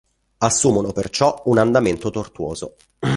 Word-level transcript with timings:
Assumono 0.39 0.93
perciò 0.93 1.43
un 1.45 1.59
andamento 1.59 2.09
tortuoso. 2.09 2.73